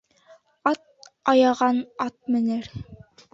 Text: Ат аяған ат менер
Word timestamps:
Ат 0.71 0.81
аяған 1.33 1.83
ат 2.07 2.17
менер 2.37 2.73